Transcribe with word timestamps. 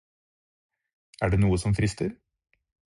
Er 1.27 1.31
det 1.35 1.41
noe 1.45 1.63
som 1.67 1.79
frister? 1.83 2.13